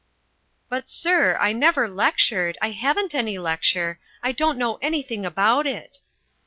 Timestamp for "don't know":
4.31-4.77